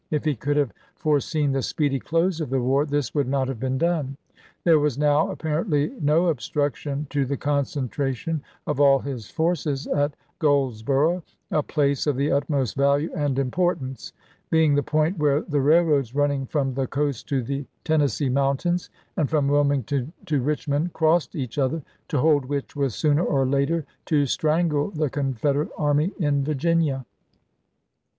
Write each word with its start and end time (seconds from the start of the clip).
If 0.09 0.25
he 0.25 0.33
could 0.35 0.57
have 0.57 0.73
fore 0.95 1.19
seen 1.19 1.51
the 1.51 1.61
speedy 1.61 1.99
close 1.99 2.41
of 2.41 2.49
the 2.49 2.59
war 2.59 2.87
this 2.87 3.13
would 3.13 3.27
not 3.27 3.47
have 3.47 3.59
been 3.59 3.77
done. 3.77 4.17
There 4.63 4.79
was 4.79 4.97
now 4.97 5.29
apparently 5.29 5.91
no 6.01 6.25
obstruction 6.29 7.05
to 7.11 7.23
the 7.23 7.37
concentration 7.37 8.41
of 8.65 8.79
all 8.81 8.97
his 8.97 9.29
forces 9.29 9.85
at 9.85 10.15
Goldsboro', 10.39 11.21
a 11.51 11.61
place 11.61 12.07
of 12.07 12.15
the 12.15 12.31
utmost 12.31 12.75
value 12.75 13.11
and 13.15 13.37
impor 13.37 13.77
tance; 13.77 14.11
being 14.49 14.73
the 14.73 14.81
point 14.81 15.19
where 15.19 15.41
the 15.41 15.61
railroads 15.61 16.15
running 16.15 16.47
from 16.47 16.73
the 16.73 16.87
coast 16.87 17.29
to 17.29 17.43
the 17.43 17.67
Tennessee 17.83 18.27
mountains, 18.29 18.89
and 19.15 19.29
from 19.29 19.47
Wilmington 19.47 20.13
to 20.25 20.41
Richmond, 20.41 20.93
crossed 20.93 21.35
each 21.35 21.59
other— 21.59 21.83
to 22.09 22.17
hold 22.17 22.45
which 22.47 22.75
was 22.75 22.95
sooner 22.95 23.23
or 23.23 23.45
later 23.45 23.85
to 24.07 24.25
strangle 24.25 24.89
the 24.89 25.11
Confederate 25.11 25.69
army 25.77 26.11
in 26.17 26.43
Virginia. 26.43 27.05